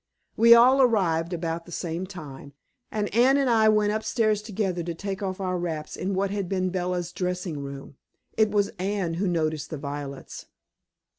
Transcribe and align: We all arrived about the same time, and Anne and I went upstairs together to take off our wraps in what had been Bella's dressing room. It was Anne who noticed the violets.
We 0.35 0.55
all 0.55 0.81
arrived 0.81 1.31
about 1.31 1.67
the 1.67 1.71
same 1.71 2.07
time, 2.07 2.53
and 2.91 3.13
Anne 3.13 3.37
and 3.37 3.47
I 3.47 3.69
went 3.69 3.93
upstairs 3.93 4.41
together 4.41 4.81
to 4.81 4.95
take 4.95 5.21
off 5.21 5.39
our 5.39 5.59
wraps 5.59 5.95
in 5.95 6.15
what 6.15 6.31
had 6.31 6.49
been 6.49 6.71
Bella's 6.71 7.11
dressing 7.11 7.59
room. 7.59 7.97
It 8.35 8.49
was 8.49 8.69
Anne 8.79 9.13
who 9.21 9.27
noticed 9.27 9.69
the 9.69 9.77
violets. 9.77 10.47